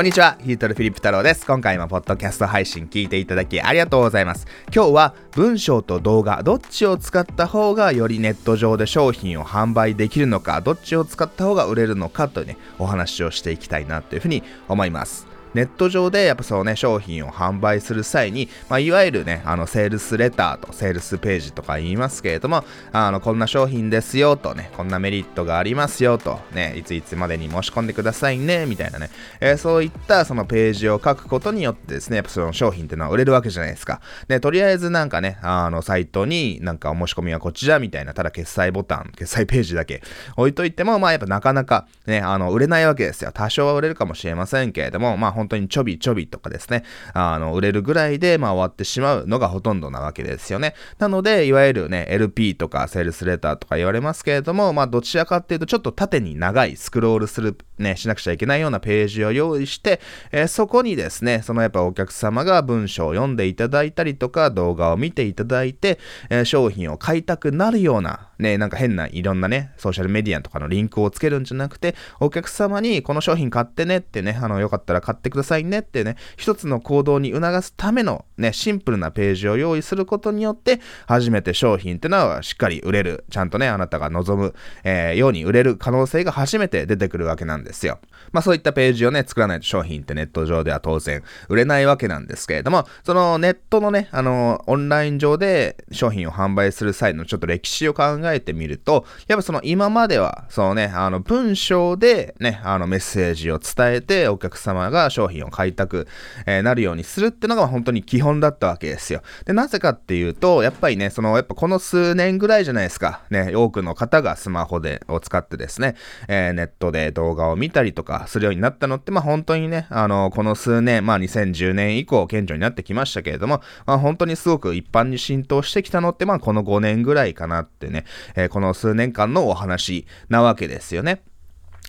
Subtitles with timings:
[0.00, 1.44] こんにちは、ヒートルフィリップ太郎です。
[1.44, 4.46] 今回もポッドキャスト配信聞いていただきありがとうございます。
[4.74, 15.26] 今日は文章と動画、どっちを使った方がよりネット上で商品を販売できるのか、どっちを使った方が売れるのかというね、お話をしていきたいなというふうに思います。
[15.54, 29.10] ネット上でやっぱそのね、商品を販売する際に、まあ、いわゆるね、あの、セールスレターとセールスページとか言いますけれども、あの、こんな商品ですよとね、こんなメリットがありますよと、ね、いついつまでに申し込んでくださいね、みたいなね、
[29.40, 34.00] えー、そういったそのページを書くことによってですね、やっぱその商品っていうのは売れるわけじゃないですか。
[34.28, 40.02] で、とりあえずなんかね、あの、サイトになんかお申し込みはこちらみたいな、ただ決済ボタン、決済ページだけ
[40.36, 43.32] 置いといても、まあやっぱなかなかね、あの、売れないわけですよ。
[43.32, 50.74] 多少は売れるかもしれませんけれども、まあ本当にちょびちょびとかですね、あの、売れるぐらいで、まあ、終わってしまうのがほとんどなわけですよね。
[50.98, 83.24] なので、いわゆるね、LP とかセールスレターとか言われますけれども、まあ、どちらかっていうと、ちょっと縦に長いスクロールする、ね、しなくちゃいけないようなページを用意して、えー、そこにですね、そのやっぱお客様が文章を読んでいただいたりとか、動画を見ていただいて、えー、商品を買いたくなるような、ね、なんか変ないろんなね、ソーシャルメディアとかのリンクをつけるんじゃなくて、お客様にこの商品買ってねってね、あの、よかったら買ってくださいねってね、一つの行動に促すためのね、シンプルなページを用意することによって、初めて商品ってのはしっかり売れる。
[83.30, 87.98] ちゃんとね、あなたが望む、えー、ように売れる可能性が初めて出てくるわけなんですよ。
[88.32, 106.06] まあそういったページをね、作らないと商品ってネット上では当然売れないわけなんですけれども、そのネットのね、あの、オンライン上で商品を販売する際のちょっと歴史を考ええてみると、やっぱその今までは、そのね、あの文章でね、あのメッセージを伝えてお客様が商品を買いたく、
[106.46, 109.22] えー、なるようにするっていうのが本当に基本だったわけですよ。
[109.44, 113.22] で、なぜかっていうと、やっぱりね、その、やっぱこの数年ぐらいじゃないですか。
[113.30, 115.94] ね、多くの方がスマホで、を使ってですね、
[116.28, 128.04] えー、ネットで動画を見たりとかするようになったのって、まあ本当にね、あの、この数年、まあ2010年以降、顕著になってきましたけれども、まあ本当にすごく一般に浸透してきたのって、まあこの5年ぐらいかなってね、
[128.34, 131.22] えー、この数年間のお話なわけですよね。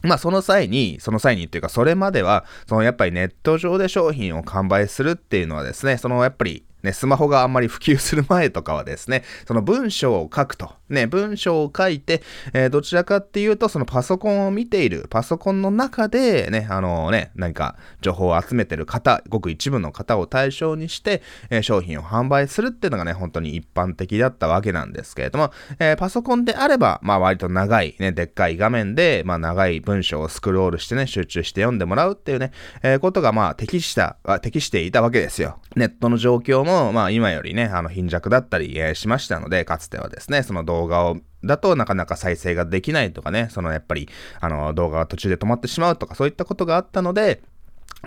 [0.04, 10.72] まあその際に、その際にっていうかそれまでは、そのやっぱりネット上で商品を完売するっていうのはですね、そのやっぱりね、スマホがあんまり普及する前とかはですね、その文章を書くと。
[10.90, 12.22] ね、文章を書いて、
[12.54, 32.52] えー、どちらかっていうと、そのパソコンを見ている、パソコンの中で、ね、あのー、ね、何か情報を集めてる方、ごく一部の方を対象にして、えー、商品を販売するっていうのがね、本当に一般的だったわけなんですけれども、えパソコンであれば、まあ割と長い、ね、でっかい画面で、まあ長い文章をスクロールしてね、集中して読んでもらうっていうね、
[32.84, 35.60] えことがまあ適した、適していたわけですよ。
[35.76, 44.10] ネットの状況も、まあ今よりね、あの貧弱だったり、え、しましたので、かつてはですね、その動画をだとなかなか再生ができないとかね、そのやっぱり、
[44.40, 47.42] あの動画が途中で止まってしまうとかそういったことがあったので、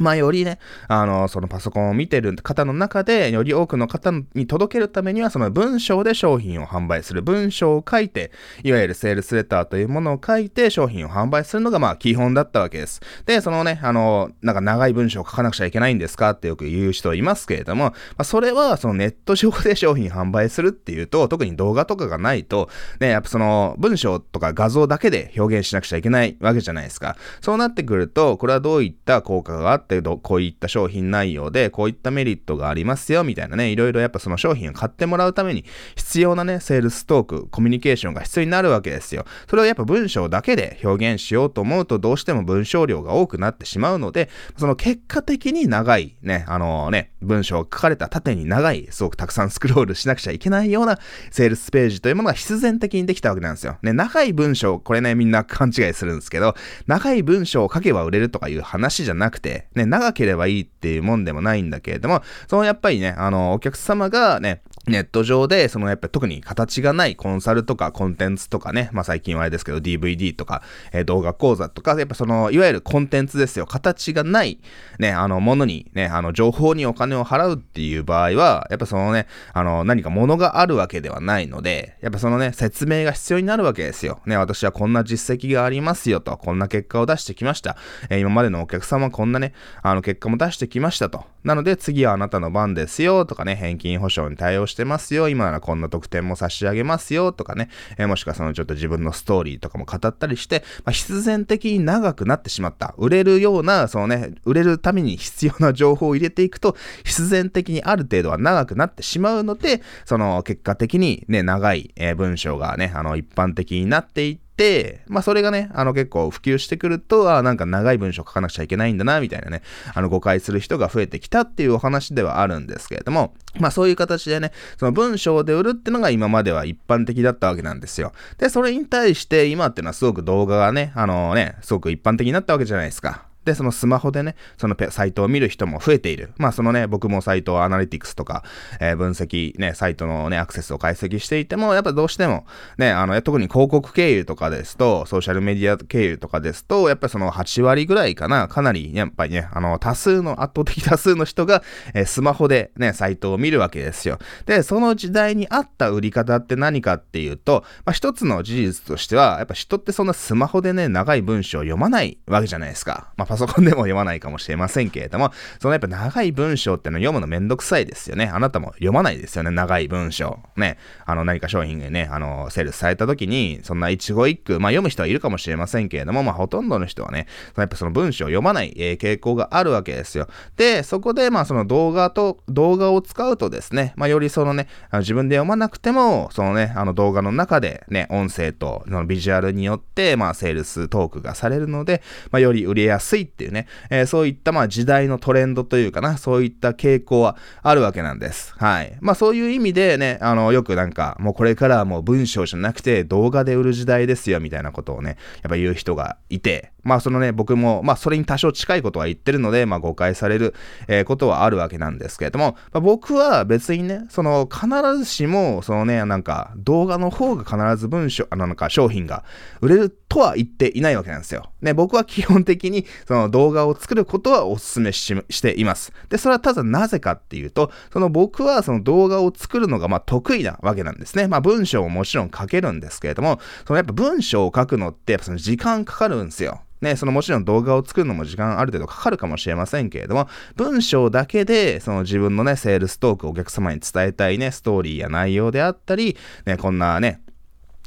[0.00, 7.22] まあ、よりね、あの、そのパソコンを見てる方の中で、より多くの方に届けるためには、その文章で商品を販売する。
[7.22, 8.32] 文章を書いて、
[8.65, 13.00] いわゆるセールスレターというものを書いて商品を販売するのが、まあ、基本だったわけです。
[13.27, 22.69] で、そのね、あの、なんか長い文章を書かなくちゃいけないんですかってよく言う人いますけれども、まあ、それは、そのネット上で商品販売するっていうと、特に動画とかがないと、
[22.99, 27.16] ね、やっぱその、文章とか画像だけで表現しなくちゃいけないわけじゃないですか。
[27.41, 29.84] そうなってくると、これはどういった効果があって、
[30.22, 35.65] こういった商品内容で、こういったメリットがありますよ、みたいなね、いろいろやっぱその商品を買ってもらうために
[35.97, 39.25] 必要なね、セールストーク、コミュニケーションが必要になるわけですよ。
[39.49, 50.99] それをやっぱ文章だけで表現しようと思うと、どうしても文章量が多くなってしまうので、その結果的に長い、ね、あのね、文章を書かれた縦に長い、すごくたくさんスクロールしなくちゃいけないような
[51.31, 53.78] セールスページというものが必然的にできたわけなんですよ。
[53.83, 56.55] ね、長い文章、これね、みんな勘違いするんですけど、
[56.87, 70.62] 長い文章を書けば売れるとかいう話じゃなくて、ね、長ければいいっていうもんでもないんだけれども、そのやっぱりね、あの、お客様がね、ネット上で、そのやっぱり特に形がないコンサルとかコンテンツとかね、まあ最近はあれですけど DVD とか、
[70.93, 73.67] えー、動画講座とか、やっぱその、いわゆるコンテンツですよ。
[73.67, 74.59] 形がない、
[74.99, 84.20] ね、あの、ものにね、あの、情報にお金を払うっていう場合は、やっぱそのね、あの、何か物があるわけではないので、やっぱそのね、説明が必要になるわけですよ。
[84.27, 87.79] ね、私はこんな実績がありますよと、こんな結果を出してきました。
[88.11, 91.25] えー、今までのお客様こんなね、あの、結果も出してきましたと。
[91.44, 95.28] なので次はあなたの番ですよとかね、返金保証に対応してますよ。
[95.28, 97.69] 今ならこんな特典も差し上げますよとかね、
[97.99, 102.94] えー、もしくはそのちょっと自分のストーリーとかも語ったりして、まあ、必然的に長くなってしまった。
[102.96, 119.62] 売れるような、そのね、売れるために必要な情報を入れていくと、必然的にある程度は長くなってしまうので、その結果的にね、長い、え、文章がね、あの、一般的になっていって、て、まあそれがね、あの結構普及してくると、あなんか長い文章書かなくちゃいけないんだな、みたいなね、
[119.95, 128.12] あの誤解する人が増えてきたっていうお話ではあるんですけれども、まあそういう形でね、その文章で売るってのが今までは一般的だったわけなんですよ。
[128.39, 133.27] で、それに対して今っていうのはすごく動画がね、あのね、すごく一般的になったわけじゃないですか。
[133.44, 136.32] で、そのスマホでね、そのサイトを見る人も増えている。
[136.37, 138.44] まあそのね、僕もサイトアナリティクスとか、
[138.81, 142.46] えー、分析、ね、サイトのね、アクセスを解析していても、やっぱどうしても、
[142.79, 151.62] ね、あの、特に広告経由とかですと、ソーシャルメディア経由とかですと、やっぱりその8割ぐらいかな、かなり、やっぱりね、あの、多数の、圧倒的 多数の人が、
[151.94, 154.19] えー、スマホでね、サイトを見るわけですよ。
[154.46, 163.12] で、その時代に合った売り方って何かっていうと、まあ一つの事実としては、やっぱ人ってそんなスマホでね、長い文章を読まないわけじゃないですか。
[163.17, 168.26] まあパソコンでも読まないかもしれませんけれども、そのやっぱ長い文章っての読むのめんどくさいですよね。
[168.26, 170.38] あなたも読まないですよね、長い文章。
[170.56, 177.26] ね、あの何か商品がね、あの、セールスされた時に、そんな一語一句、まあ読む人はいるかもしれませんけれども、まあほとんどの人はね、
[177.56, 180.28] やっぱその文章を読まない、え、傾向があるわけですよ。
[180.56, 192.00] で、そこでまあその動画と、動画を使うとですね、まあよりそのね、あの自分で読まなくても、そのね、あの動画の中でね、音声とのビジュアルによって、まあセールストークがされるので、
[192.31, 198.55] まあより売れやすいっていうね、えー、そういったまあ時代のトレンドというかな、そういった傾向はあるわけなんです。
[198.56, 198.97] はい。
[199.00, 210.54] まあそういう意味でね、あの、よくなんか、もうこれからはもう文章じゃなくて動画で売る時代ですよ、みたいなことをね、やっぱ言う人がいて、まあそのね、僕も、まあそれに多少近いことは言ってるので、まあ誤解される、
[210.86, 219.25] えー、ことはあるわけなんですけれども、まあ、僕は別にね、その必ずしも、そのね、なんか動画の方が必ず文章、あのなんか商品が
[219.60, 221.50] 売れるとは言っていないわけなんですよ。
[221.60, 225.92] ね、僕は基本的にその動画を作ることはお勧めしています。
[226.08, 231.26] で、それはただなぜかっていうと、その僕はその動画を作るのがまあ得意なわけなんですね。
[231.26, 236.60] まあ文章ももちろん書けるんですけれども、そのやっぱ文章を書くのってやっぱその時間かかるんですよ。
[236.84, 246.16] ね、そのもちろん動画を作るのも時間ある程度かかるかもしれませんけれども、文章だけで、その自分のね、セールストークをお客様に伝えたいね、ストーリーや内容であったり、
[246.46, 247.24] ね、こんなね、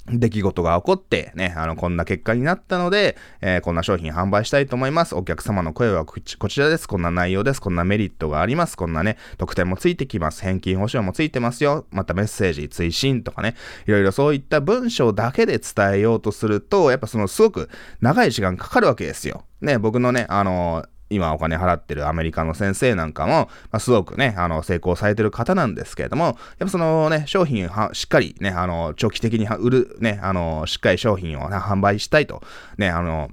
[0.10, 5.16] 出来事が起こって、ね、あの、こんな結果になったので、えー、こんな商品販売したいと思います。
[5.16, 6.88] お客様の声はこちらです。
[6.88, 7.62] こんな内容です。
[7.62, 8.78] こんなメリットがあります。
[8.78, 10.42] こんなね、特典もついてきます。
[10.42, 11.86] 返金保証もついてますよ。
[11.92, 13.56] またメッセージ、追伸とかね、
[13.86, 17.70] いろいろそういった文章だけで伝えようとすると、やっぱそのすごく
[18.00, 19.44] 長い時間かかるわけですよ。
[19.60, 32.42] ね、僕のね、あのー今お金払ってるアメリカの先生なんかも、まあ、すごくね、あの、成功されてる方なんですけれども、やっぱそのね、商品は、しっかりね、あの、長期的に売る、ね、あの、しっかり商品を、ね、販売したいと、
[32.78, 33.30] ね、あの、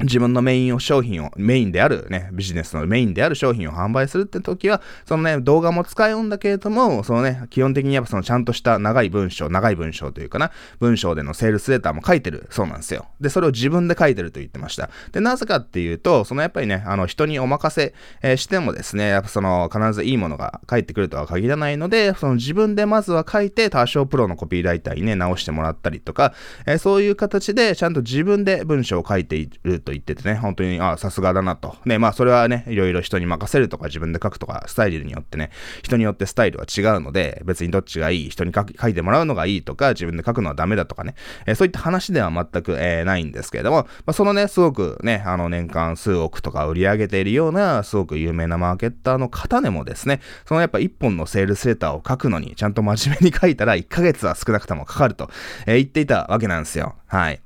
[0.00, 13.06] 自分のメインを商品を、メインであるね、ビジネスのメインである商品を販売するって時は、そのね、動画も使うんだけれども、そのね、基本的にやっぱそのちゃんとした長い文章、長い文章というかな、文章でのセールスレターも書いてるそうなんですよ。
[13.20, 14.88] で、それを自分で書いてると言ってました。
[15.10, 17.92] で、なぜかっていうと、そのやっぱりね、あの人にお任せ、
[18.22, 26.34] えー、してもですね、やっぱその必ずいいものが返ってくるとは限らないので、その自分でまずは書いて、多少プロのコピーライターにね、直してもらったりとか、
[26.66, 31.76] えー、そういう形でちゃんと自分で文章を書いていると言っててね、本当にに、あ、さすがだなと。
[31.86, 35.50] ね、まあそれはね、いろいろ人に任せるとか自分で書くとか、スタイルによってね、
[35.82, 41.14] 人によってスタイルは違うので、別にどっちがいい、人に書書いてもらうのがいいとか、自分で書くのはダメだとかね、
[41.46, 55.30] えー、そういった話では全く、えー、ないんですけれども、まあ、そのね、すごくね、あの年間数億とか売り上げているような、すごく有名なマーケッターの方でもですね、そのやっぱ一本のセールスレターを書くのに、ちゃんと真面目に書いたら1ヶ月は少なくともかかると、
[55.66, 56.96] えー、言っていたわけなんですよ。
[57.06, 57.40] はい。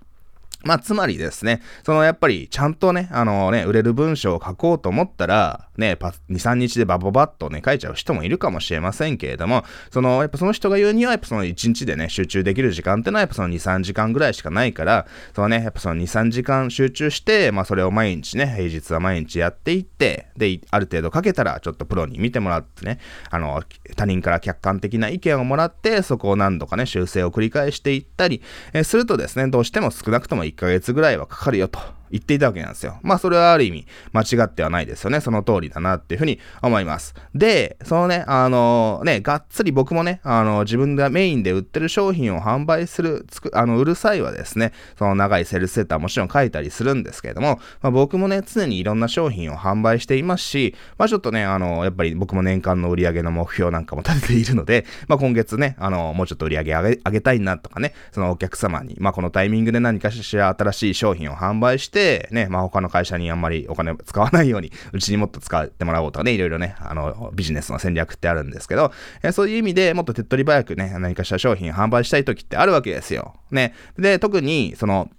[0.65, 22.99] まあ、つまりですね、そのやっぱりちゃんとね、あのね、売れる文章を書こうと思ったら、ね、2、3日でバババッとね、書いちゃう人もいるかもしれませんけれども、その、やっぱその人が言うには、やっぱその1日でね、集中できる時間ってのはやっぱその2、3時間ぐらいしかないから、そのね、やっぱその2、3時間集中して、まあそれを毎日ね、平日は毎日やっていって、で、ある程度かけたら、ちょっとプロに見てもらってね、
[23.31, 23.63] あの、
[23.97, 28.43] 他人から客観的な意見をもらって、そこを何度かね、修正を繰り返していったり、
[28.73, 31.81] え、するとですね、どうしても少なくとも1ヶ月ぐらいはかかるよと。
[32.13, 32.99] 言っていたわけなんですよ。
[33.03, 35.21] まあそれはある意味間違ってはないですよね。
[35.21, 37.15] その通りだなっていうふうに思います。
[37.35, 68.93] で、そのね、あのー、ね、がっつり僕もね、あのー、自分がメインで売ってる商品を販売する、つく、あの、売る際はですね、その長いセルセッターもちろん書いたりするんですけれども、まあ僕もね、常にいろんな商品を販売していますし、まあちょっとね、あのー、やっぱり僕も年間の売り上げの目標なんかも立てているので、まあ今月ね、あのもうちょっと売り上げ上げたいなとかね、そのお客様に、まあこのタイミングで何かしら新しい商品を販売し、て、ね、まあ他の会社にあんまりお金使わないように、うちにもっと使ってもらおうとかね、いろいろね、あの、ビジネスの戦略ってあるんですけど、
[69.23, 73.35] えー、そういう意味でもっと手っ取り早くね、何かした商品販売したい時ってあるわけですよ。
[73.51, 73.75] ね。
[73.99, 75.11] で、特に、その、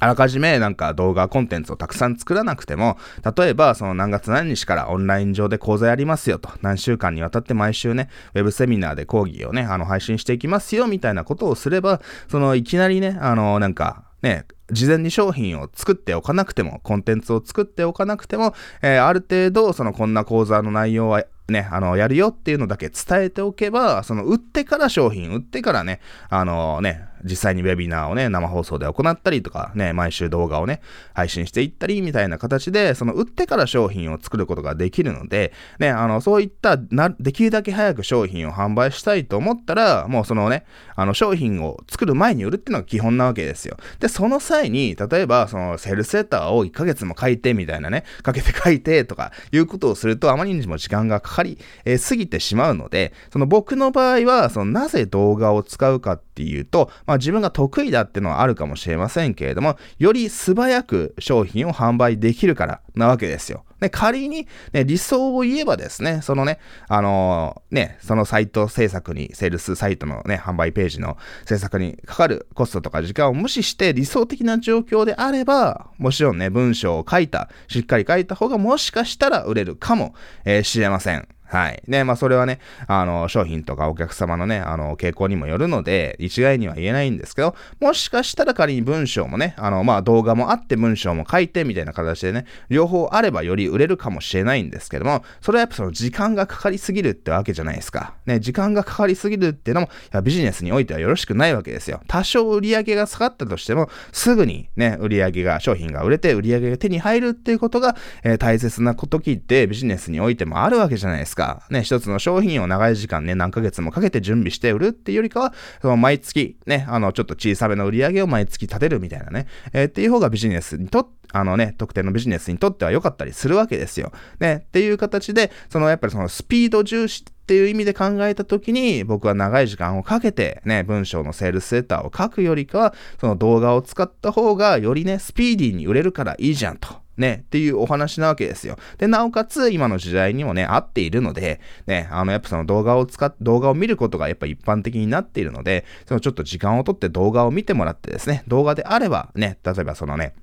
[0.00, 2.98] あらかじめなんか動画コンテンツをたくさん作らなくても、
[3.36, 30.80] 例えばその何月何日からオンライン上で講座やりますよと、何週間にわたって毎週ね、ウェブセミナーで講義をね、あの配信していきますよみたいなことをすれば、そのいきなりね、あのなんかね、事前に商品を作っておかなくても、コンテンツを作っておかなくても、えー、ある程度、そのこんな講座の内容はね、あの、やるよっていうのだけ伝えておけば、その売ってから商品、売ってからね、あのね、実際にウェビナーをね、生放送で行ったりとか、ね、毎週動画をね、
[31.14, 40.64] 配信していったり、みたいな形で、その売ってから商品を作ることができるので、ね、あの、そういったな、できるだけ早く商品を販売したいと思ったら、もうそのね、
[40.96, 43.76] あの、商品を作る前に売るっていうのが基本なわけですよ。
[44.00, 63.64] で、その際に、例えば、その、セルスレターを1ヶ月も書いて、みたいなね、かけて書いて、とか、いうことをすると、あまりにも時間がかかり、えー、過ぎてしまうので、その僕の場合は、その、なぜ動画を使うかっていうと、まあま自分が得意だっていうのはあるかもしれませんけれども、より素早く商品を販売できるからなわけですよ。
[63.80, 81.28] ね、仮に、ね、理想を言えばですね、そのね、あのー、ね、そのサイト制作に、セールスサイトのね、販売ページの制作にかかるコストとか時間を無視して理想的な状況であれば、もちろんね、文章を書いた、しっかり書いた方がもしかしたら売れるかも、えー、しれません。
[81.46, 81.82] はい。
[81.86, 98.14] ね、まあそれはね、あの、商品とかお客様のね、あの、傾向にもよるので、一概には言えないんですけど、もしかしたら仮に文章もね、あの、まあ動画もあって文章も書いてみたいな形でね、両方あればより売れるかもしれないんですけども、それはやっぱその時間がかかりすぎるってわけじゃないですか。
[98.26, 99.88] ね、時間がかかりすぎるっていうのも、
[100.22, 102.00] ビジネスにおいてはよろしくないわけですよ。
[102.08, 111.62] 多少売り上げが下がったとしても、すぐにね、売り上げが、商品が売れて売り上げが手に入るっていうことが、えー、大切な時ってビジネスにおいてもあるわけじゃないですかですか？
[111.68, 124.12] ね、一つの商品を長い時間ね、何ヶ月もかけて準備して売るっていうよりかは、その毎月ね、あの、ちょっと小さめの売り上げを毎月立てるみたいなね、えー、っていう方がビジネスにとって、あのね、特定のビジネスにとっては良かったりするわけですよ。
[124.38, 137.03] ね、っていう形で、そのやっぱりそのスピード重視っていう意味で考えたときに、僕は長い時間をかけてね、文章のセールスレターを書くよりかは、その動画を使った方がよりね、スピーディーに売れるからいいじゃんと。
[137.16, 138.76] ね、っていうお話なわけですよ。
[138.98, 150.34] で、なおかつ、今の時代にもね、合っているので、ね、あの、やっぱその動画を使っ、動画を見ることがやっぱ一般的になっているので、そのちょっと時間をとって動画を見てもらってですね、動画であればね、例えばそのね、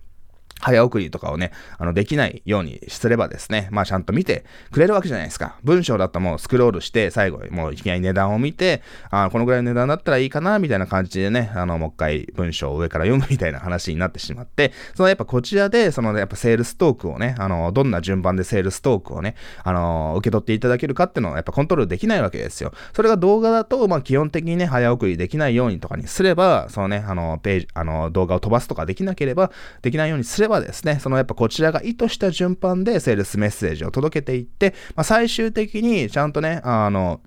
[0.61, 5.57] 早送りとかをね、あの、できないようにすればですね、まあちゃんと見てくれるわけじゃないですか。
[5.63, 22.73] 文章だともうスクロールして、最後もういきなり値段を見て、あこのぐらいの値段だったらいいかな、みたいな感じでね、あの、もう一回文章を上から読むみたいな話になってしまって、そのやっぱこちらで、そのやっぱセールストークをね、あの、どんな順番でセールストークをね、あの、受け取っていただけるかっていうのをやっぱコントロールできないわけですよ。
[22.93, 29.51] それが動画だと、まあ基本的にね、早送りできないようにとかにすれば、そのね、あの、ページ、あの、動画を飛ばすとかできなければ、
[29.81, 37.21] できないようにすればですね、そのやっぱぱこちらが意図した順番でセールスメッセージを届けていって、まあ、最終的にちゃんとね、あの、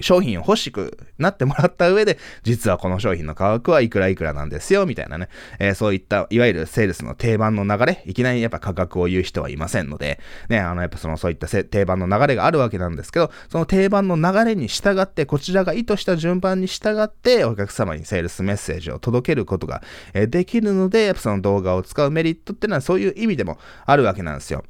[0.00, 5.28] 商品を欲しくなってもらった上で、実はこの商品の価格はいくらいくらなんですよ、みたいなね。
[5.58, 19.82] えー、そういった、いわゆるセールスの定番の流れ、いきなりやっぱ価格を言う人はいませんので、ね、あの、やっぱその、そういった定番の流れがあるわけなんですけど、その定番の流れに従って、こちらが意図した順番に従って、お客様にセールスメッセージを届けることが、
[20.14, 24.64] え、できるので、やっぱその動画を使うメリットっていうのはそういう意味でもあるわけなんですよ。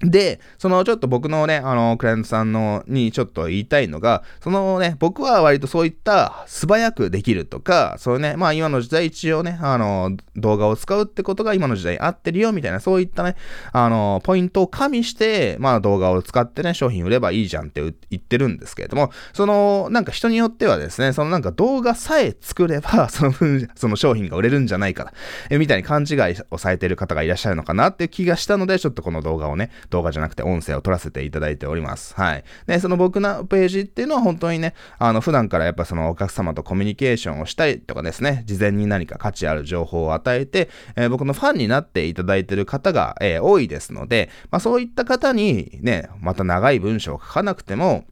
[0.00, 13.34] で、そのちょっと僕のね、あの、クライアントさんのにちょっと言いたいのが、そのね、僕は割とそういった素早くできるとか、そういうね、まあ今の時代一応ね、あの、動画を使うってことが今の時代合ってるよみたいな、そういったね、
[13.72, 25.12] あの、ポイントを加味して、まあ動画を使ってね、商品売ればいいじゃんって言ってるんですけれども、その、なんか人によってはですね、そのなんか動画さえ作れば、 その分、その商品が売れるんじゃないかな、
[25.50, 32.14] えみたいに勘違いをされてる方がいらっしゃるのかなっていう気がしたので、ちょっとこの動画をね、動画じゃなくて音声を撮らせていただいております。
[32.14, 32.44] はい。
[32.66, 48.04] で、その僕のページっていうのは本当にね、あの、普段からやっぱそのお客様とコミュニケーションをしたりとかですね、事前に何か価値ある情報を与えて、えー、僕のファンになっていただいてる方が、えー、多いですので、まあそういった方にね、また長い文章を書かなくても、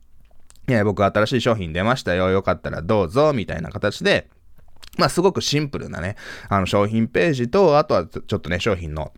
[0.69, 2.29] いや、僕新しい商品出ましたよ。
[2.31, 4.29] よかったらどうぞ、みたいな形で、
[4.99, 6.17] まあすごくシンプルなね、
[6.49, 9.13] あの商品ページと、あとはちょっとね、商品の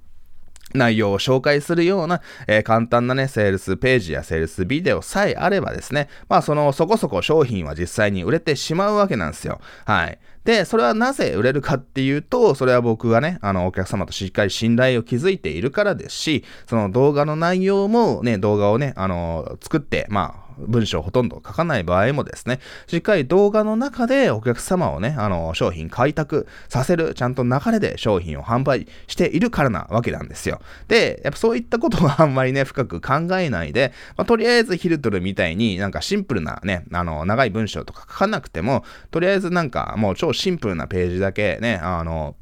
[0.74, 9.60] 内容を紹介するような、えー、簡単なね、セールスページやセールスビデオさえあればですね、まあそのそこそこ商品は実際に売れてしまうわけなんですよ。
[9.84, 10.18] はい。
[10.44, 30.60] で、それはなぜ売れるかっていうと、それは僕がね、あの、お客様としっかり信頼を築いているからですし、その動画の内容もね、動画をね、あの、作って、まあ、文章ほとんど書かない場合もですね、しっかり動画の中でお客様をね、あの、商品開拓させる、ちゃんと流れで商品を販売しているからなわけなんですよ。
[30.88, 42.36] で、やっぱそういったことはあんまりね、深く考えないで、まあ、とりあえずヒルトルみたいになんかシンプルなね、あの、長い文章とか書かなくても、とりあえずなんかもう超シンプルなページだけね、あの、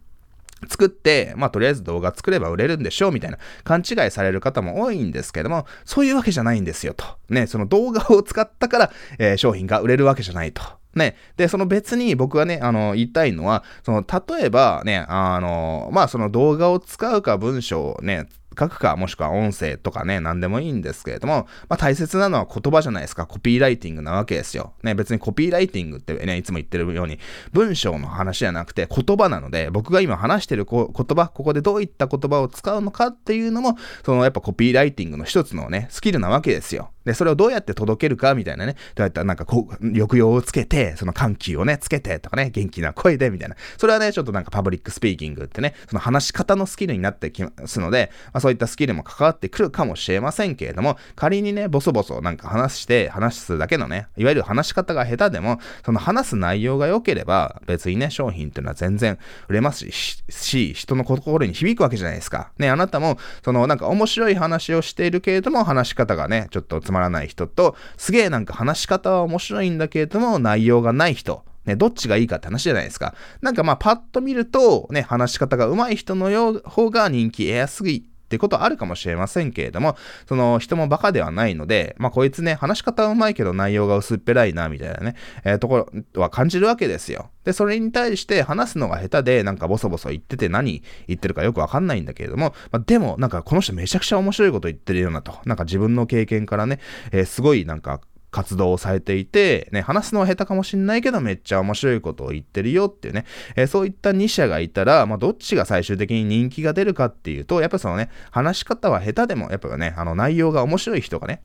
[0.68, 7.04] 作って、まあ、とりあえず動画作れば売れるんでしょうみたいな勘違いされる方も多いんですけども、そういうわけじゃないんですよと。
[7.28, 10.62] ね、その動画を使ったから、えー、商品が売れるわけじゃないと。
[10.94, 11.16] ね。
[11.36, 23.26] で、その別に僕はね、あの、言いたいのは、その、例えばね、あの、まあ、その動画を使うか文章をね、書くか、もしくは音声とかね、何でもいいんですけれども、まあ大切なのは言葉じゃないですか。
[23.26, 24.72] コピーライティングなわけですよ。
[24.82, 27.18] ね、別にコピーライティングってね、いつも言ってるように、
[27.52, 36.90] 文章の話じゃなくて言葉なので、僕が今話してる言葉、ここでどういった言葉を使うのかっていうのも、そのやっぱコピーライティングの一つのね、スキルなわけですよ。
[37.06, 43.56] で、それをどうやって届けるかみたいなね、どうやったらなんかこう、抑揚をつけて、その緩急をね、つけてとかね、元気な声でみたいな。
[43.78, 62.50] それはね、ちょっとなんかパブリックスピーキングってね、その話し方のスキルになってきますので、まあ、そういったスキルも関わってくるかもしれませんけれども、仮にね、ボソボソなんか話して、話すだけのね、いわゆる話し方が下手でも、その話す内容が良ければ、別にね、商品っていうのは全然売れますし、し人の心に響くわけじゃないですか。
[62.58, 71.44] ね、あなたも、そのなんか面白い話をしているけれども、話し方がね、ちょっとつまらない人と、すげえなんか話し方は面白いんだけれども、内容がない人。
[71.64, 73.14] ね、どっちがいいかって話じゃないですか。
[73.42, 79.96] なんかまあパッと見ると、ね、話し方が上手い人のよう方が人気得やすいってことあるかもしれませんけれども、
[80.28, 85.14] その人もバカではないので、まあこいつね、話し方はうまいけど内容が薄っぺらいな、みたいなね、
[85.44, 87.30] えー、ところは感じるわけですよ。
[87.44, 96.80] で、それに対して話すのが下手で、なんかボソボソ言ってて何言ってるかよくわかんないんだけれども、まあ、でも、なんかこの人めちゃくちゃ面白いこと言ってるようなと、なんか自分の経験からね、
[97.12, 111.42] えー、すごいなんか活動をされていて、ね、話すのは下手かもしんないけどめっちゃ面白いことを言ってるよっていうね、えー、そういった2社がいたら、まあ、どっちが最終的に人気が出るかっていうと、やっぱそのね、話し方は下手でも、やっぱね、あの内容が面白い人がね、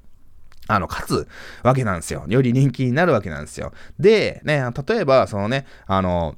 [0.67, 1.27] あの、勝つ
[1.63, 2.25] わけなんですよ。
[2.27, 3.73] より人気になるわけなんですよ。
[3.99, 6.35] で、ね、例えば、そのね、あの、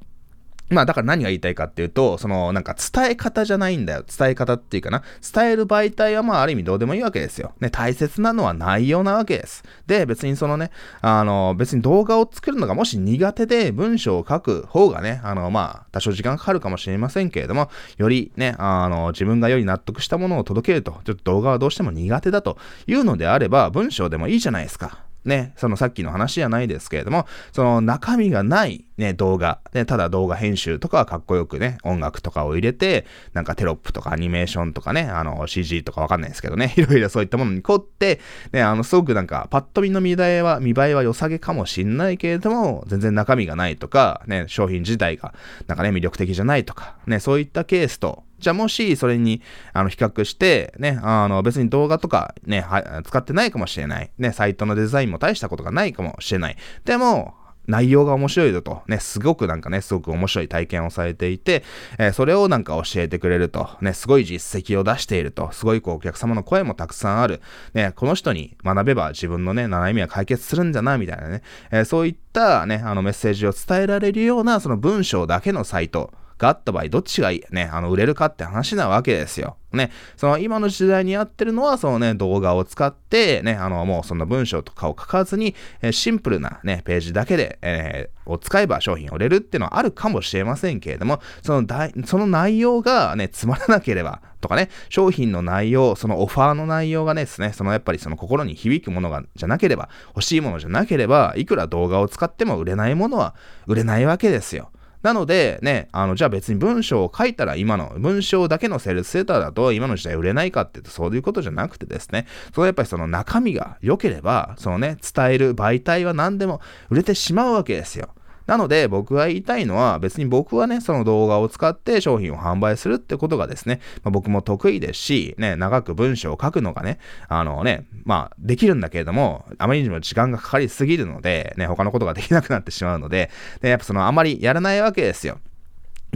[0.70, 4.04] まあだから何が言いたいかっていうと、そのなんか伝え方じゃないんだよ。
[4.06, 5.02] 伝え方っていうかな。
[5.34, 7.52] 伝える媒体はまあある意味どうでもいいわけですよ。
[7.60, 9.62] ね、大切なのは内容なわけです。
[9.86, 25.04] で、別にそのね、あの、別に動画を作るのがもし苦手で文章を書く方がね、あの、まあ多少時間かかるかもしれませんけれども、よりね、あの、自分がより納得したものを届けると、ちょっと動画はどうしても苦手だというのであれば、文章でもいいじゃないですか。
[25.24, 38.20] ね、そのさっきの話じゃないですけれども、その中身がないね、動画、ね、ただ動画編集とかはかっこよくね、音楽とかを入れて、なんかテロップとかアニメーションとかね、あの CG とかわかんないですけどね、 いろいろそういったものに凝って、
[38.52, 45.34] ね、あの、すごくなんか、パッと見の見栄えは、見栄えは良さげかもしんないけれども、全然中身がないとか、ね、商品自体が、
[45.66, 49.40] なんかね、魅力的じゃないとか、ね、そういったケースと、じゃあもしそれに
[49.72, 54.10] あの比較して、ね、あの別に動画とかね、は使ってないかもしれない。
[54.18, 56.56] ね、サイトのデザインも大したことがないかもしれない。
[56.84, 57.32] でも、
[57.66, 61.64] 内容が面白いぞと、ね、すごくなんかね、すごく面白い体験をされていて、
[61.98, 67.40] えー、それをなんか教えてくれると、ね、すごい実績を出していると、すごいこうお客様の声もたくさんある、
[67.72, 76.12] ね、この人に学べば自分のね、悩みは解決するんだない、みたいなね、えー、そういったね、あのメッセージを伝えられるような、その文章だけのサイト、
[76.44, 77.42] があった場合、どっちがいい？
[77.50, 79.56] ね、あの、売れるかって話なわけですよ。
[79.72, 103.34] ね、その今の時代にやってるのは、そのね、動画を使って、ね、あの、もうその文章とかを書かずに、えシンプルなね、ページだけで、えー、を使えば商品を売れるっていうのはあるかもしれませんけれども、そのだその内容がね、つまらなければ、とかね、商品の内容、そのオファーの内容がですね、そのやっぱりその心に響くものが、じゃなければ、欲しいものじゃなければ、いくら動画を使っても売れないものは
[103.66, 104.70] 売れないわけですよ。
[105.04, 118.08] なので、ね、あの、じゃあ別に文章を書いたら今の、文章だけのセールスセーターだと今の時代売れないかっていうとそういうことじゃなくてですね、そのやっぱりその中身が良ければ、そのね、伝える媒体は何でも売れてしまうわけですよ。
[118.46, 133.30] なので僕が言いたいのは別に僕はね、その動画を使って商品を販売するってことがですね、まあ、僕も得意ですし、ね、長く文章を書くのがね、あのね、まあできるんだけれども、あまりにも時間がかかりすぎるので、ね、他のことができなくなってしまうので、
[133.60, 135.38] でやっぱそのあまりやらないわけですよ。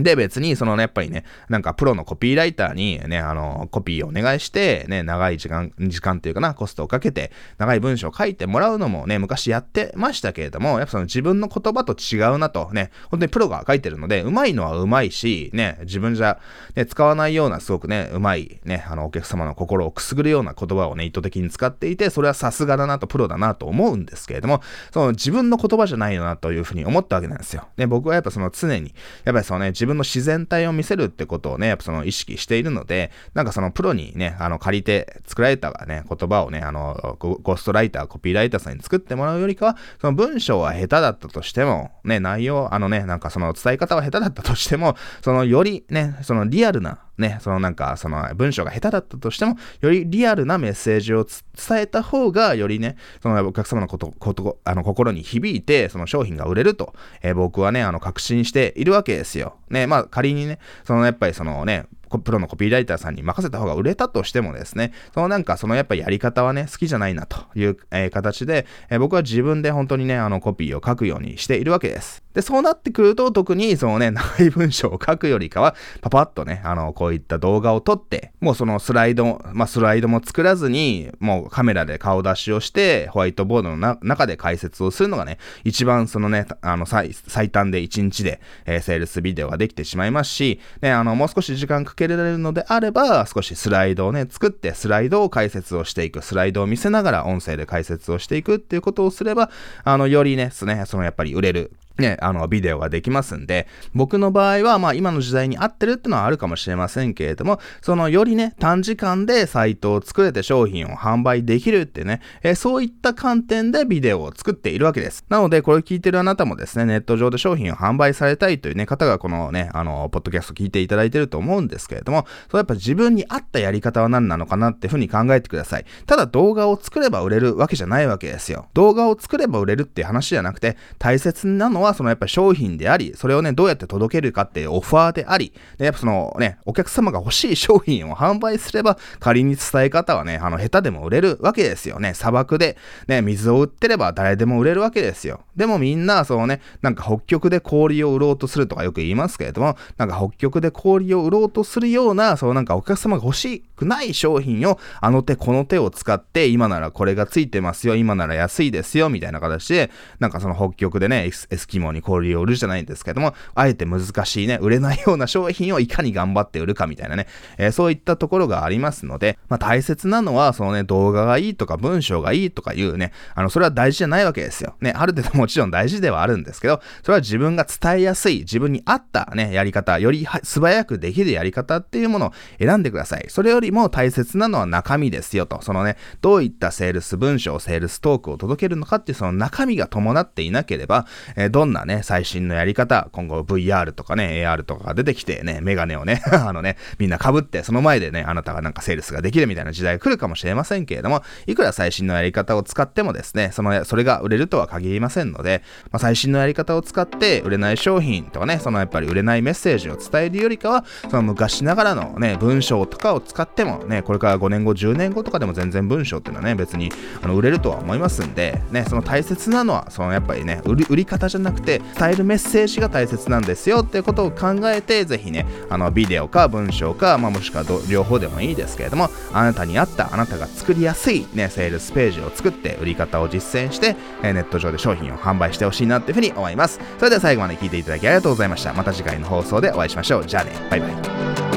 [0.03, 16.39] で、別に、そのね、やっぱりね、なんかプロのコピーライターにね、あの、コピーをお願いして、ね、長い時間、時間っていうかな、コストをかけて、長い文章を書いてもらうのもね、昔やってましたけれども、やっぱその自分の言葉と違うなと、ね、本当にプロが書いてるので、うまいのはうまいし、ね、自分じゃ、
[16.75, 24.61] ね、使わないような、すごくね、うまい、ね、あの、お客様の心をくすぐるような言葉をね、意図的に使っていて、それはさすがだなと、プロだなと思うんですけれども、
[24.93, 27.67] その自分の言葉じゃないよなというふうに思ったわけなんですよ。
[27.77, 28.93] ね、僕はやっぱその常に、
[29.25, 59.57] やっぱりそのね、自分分の自然体を見せるってことをね、やっぱその意識しているので、なんかそのプロにね、あの借りて作られたね、言葉をね、あの、ゴーストライター、コピーライターさんに作ってもらうよりかは、その文章は下手だったとしても、ね、内容、あのね、なんかその伝え方は下手だったとしても、そのよりね、そのリアルなね、そのなんか、その文章が下手だったとしても、よりリアルなメッセージを伝えた方が、よりね、そのお客様のこと、こと、あの心に響いて、その商品が売れると、えー、僕はね、あの、確信しているわけですよ。
[59.69, 61.85] ね、まあ仮にね、そのやっぱりそのね、
[62.17, 72.23] プロのコピーライターさんに任せた方が売れたとしてもですね、そのなんかそのやっぱやり方はね、好きじゃないなという、えー、形で、えー、僕は自分で本当にね、あのコピーを書くようにしているわけです。
[72.33, 87.13] で、そうなってくると特にそのね、 長い文章を書くよりかは、パパッとね、あの、こういった動画を撮って、もうそのスライド、まあスライドも作らずに、もうカメラで顔出しをして、ホワイトボードの中で解説をするのがね、一番そのね、あの、最
[87.49, 99.49] 短で1日で、えー、セールスビデオができてしまいますし、ね、あの、もう少し時間かけけられるのであれば、少しスライドをね、作って、スライドを解説をしていく、スライドを見せながら音声で解説をしていくっていうことをすれば、
[99.83, 115.25] あの、よりね、そのやっぱり売れるね、あの、ビデオができますんで、僕の場合は、まあ、今の時代に合ってるってのはあるかもしれませんけれども、その、よりね、短時間でサイトを作れて商品を販売できるってね、え、そういった観点でビデオを作っているわけです。
[115.29, 125.85] なので、これを聞いてるあなたもですね、ネット上で商品を販売されたいというね、方がこのね、あの、ポッドキャスト聞いていただいてると思うんですけれども、そうやっぱ自分に合ったやり方は何なのかなっていうふうに考えてください。
[126.05, 128.67] ただ動画を作れば売れるわけじゃないわけですよ。
[128.73, 142.13] 動画を作れば売れるっていう話じゃなくて、大切なのは、そのやっぱ商品であり、それをね、どうやって届けるかっていうオファーであり、で、やっぱそのね、お客様が欲しい商品を販売すれば、仮に伝え方はね、あの、下手でも売れるわけですよね。
[142.13, 145.41] 砂漠で、ね、水を売ってれば誰でも売れるわけですよ。
[145.55, 174.75] でもみんな、そうね、なんか北極で氷を売ろうとするとかよく言いますけれども、なんか北極で氷を売ろうとするような、そうなんかお客様が欲しくない商品を、あの手この手を使って、今ならこれがついてますよ、今なら安いですよ、みたいな形で、なんかその北極でね、エスキモに氷を売るじゃないんですけども、あえて難しいね、売れないような商品をいかに頑張って売るかみたいなね、えー、そういったところがありますので、まあ大切なのは、そのね、動画がいいとか文章がいいとかいうね、あの、それは大事じゃないわけですよ。
[174.81, 183.25] ね、ある程度もちろん大事ではあるんですけど、それは自分が伝えやすい、自分に合ったね、やり方、より素早くできるやり方っていうものを選んでください。
[183.29, 185.61] それよりも大切なのは中身ですよと。
[185.61, 236.79] そのね、どういったセールス文章、セールストークを届けるのかっていうその中身が伴っていなければ、えー、どんんなね、最新のやり方、今後 VR とかね、AR とかが出てきてね、メガネをね、 あのね、みんな被って、その前でね、あなたがなんかセールスができるみたいな時代が来るかもしれませんけれども、いくら最新のやり方を使ってもですね、その、それが売れるとは限りませんので、まあ、最新のやり方を使って売れない商品とかね、そのやっぱり売れないメッセージを伝えるよりかは、その昔ながらのね、文章とかを使ってもね、これから5年後、10年後とかでも全然文章っていうのはね、別にあの売れるとは思いますんで、ね、その大切なのは、そのやっぱりね、売り売り方じゃななくて、伝えるメッセージが大切なんですよっていうことを考えて、ぜひね、あの、ビデオか文章か、まあ、もしくは両方でもいいですけれども、あなたに合ったあなたが作りやすいね、セールスページを作って売り方を実践して、えネット上で商品を販売してほしいなっていうふうに思います。
[236.97, 238.73] それでは最後まで聞いていただきありがとうございました。
[238.73, 240.25] また次回の放送でお会いしましょう。
[240.25, 241.48] じゃあね、バイバイ。